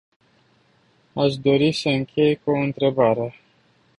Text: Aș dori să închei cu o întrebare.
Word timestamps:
Aș 1.13 1.35
dori 1.35 1.71
să 1.71 1.89
închei 1.89 2.35
cu 2.35 2.49
o 2.51 2.59
întrebare. 2.59 3.35